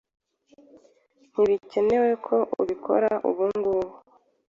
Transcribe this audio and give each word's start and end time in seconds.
Ntibikenewe 1.31 2.09
ko 2.25 2.35
ubikora 2.61 3.09
ubungubu. 3.29 3.95